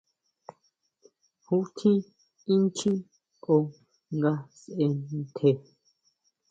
[1.45, 1.97] ¿Ju tjín
[2.53, 2.97] inchjín
[3.53, 3.55] ó
[4.15, 4.85] nga sʼe
[5.21, 5.49] ntje?